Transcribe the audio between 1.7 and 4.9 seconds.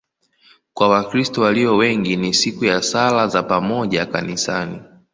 wengi ni siku ya sala za pamoja kanisani.